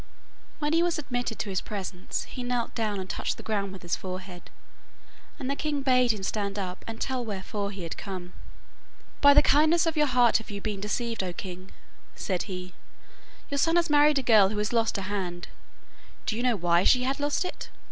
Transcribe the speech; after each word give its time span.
When 0.57 0.73
he 0.73 0.81
was 0.81 0.97
admitted 0.97 1.37
to 1.37 1.51
his 1.51 1.61
presence, 1.61 2.23
he 2.23 2.41
knelt 2.41 2.73
down 2.73 2.99
and 2.99 3.07
touched 3.07 3.37
the 3.37 3.43
ground 3.43 3.71
with 3.71 3.83
his 3.83 3.95
forehead, 3.95 4.49
and 5.37 5.47
the 5.47 5.55
king 5.55 5.83
bade 5.83 6.11
him 6.11 6.23
stand 6.23 6.57
up 6.57 6.83
and 6.87 6.99
tell 6.99 7.23
wherefore 7.23 7.69
he 7.69 7.83
had 7.83 7.97
come. 7.99 8.33
'By 9.21 9.35
the 9.35 9.43
kindness 9.43 9.85
of 9.85 9.95
your 9.95 10.07
heart 10.07 10.37
have 10.39 10.49
you 10.49 10.59
been 10.59 10.81
deceived, 10.81 11.21
O 11.21 11.33
king,' 11.33 11.69
said 12.15 12.49
he. 12.49 12.73
'Your 13.51 13.59
son 13.59 13.75
has 13.75 13.91
married 13.91 14.17
a 14.17 14.23
girl 14.23 14.49
who 14.49 14.57
has 14.57 14.73
lost 14.73 14.97
a 14.97 15.03
hand. 15.03 15.49
Do 16.25 16.35
you 16.35 16.41
know 16.41 16.55
why 16.55 16.83
she 16.83 17.03
had 17.03 17.19
lost 17.19 17.45
it? 17.45 17.69